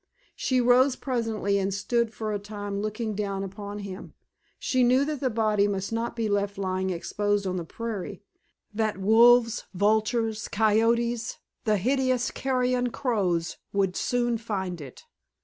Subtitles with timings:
[0.35, 4.15] She rose presently, and stood for a time looking down upon him.
[4.57, 8.23] She knew that the body must not be left lying exposed on the prairie;
[8.73, 15.03] that wolves, vultures, coyotes, the hideous carrion crows would soon find it.